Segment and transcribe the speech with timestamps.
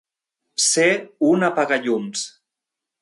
[0.67, 0.87] Ser
[1.33, 2.25] un apagallums.